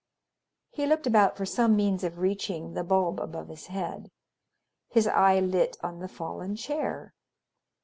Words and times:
He 0.71 0.87
looked 0.87 1.05
about 1.05 1.37
for 1.37 1.45
some 1.45 1.75
means 1.75 2.03
of 2.03 2.17
reaching 2.17 2.73
the 2.73 2.83
bulb 2.83 3.19
above 3.19 3.49
his 3.49 3.67
head. 3.67 4.09
His 4.89 5.05
eye 5.05 5.39
lit 5.39 5.77
on 5.83 5.99
the 5.99 6.07
fallen 6.07 6.55
chair. 6.55 7.13